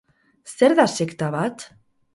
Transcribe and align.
Zer 0.55 0.75
da 0.79 0.87
sekta 0.95 1.31
bat? 1.39 1.69